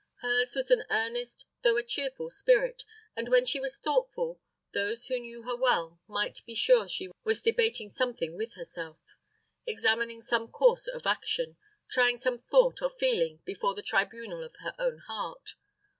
[0.23, 4.41] Hers was an earnest, though a cheerful spirit, and when she was thoughtful,
[4.73, 8.97] those who knew her well might be sure she was debating something with herself,
[9.67, 11.55] examining some course of action,
[11.87, 15.53] trying some thought or feeling before the tribunal of her own heart.